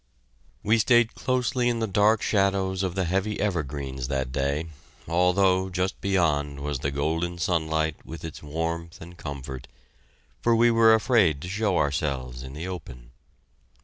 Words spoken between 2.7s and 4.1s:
of the heavy evergreens